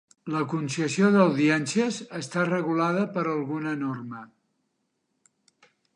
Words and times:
La 0.35 0.39
concessió 0.53 1.09
d'audiències 1.15 1.99
està 2.21 2.45
regulada 2.47 3.03
per 3.19 3.27
alguna 3.35 3.75
norma. 3.85 4.27